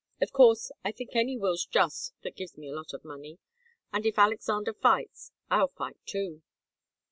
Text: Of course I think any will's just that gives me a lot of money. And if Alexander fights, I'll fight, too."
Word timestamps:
Of 0.19 0.31
course 0.31 0.71
I 0.83 0.91
think 0.91 1.11
any 1.15 1.37
will's 1.37 1.63
just 1.63 2.15
that 2.23 2.35
gives 2.35 2.57
me 2.57 2.67
a 2.67 2.73
lot 2.73 2.91
of 2.91 3.05
money. 3.05 3.37
And 3.93 4.03
if 4.03 4.17
Alexander 4.17 4.73
fights, 4.73 5.31
I'll 5.51 5.67
fight, 5.67 5.97
too." 6.07 6.41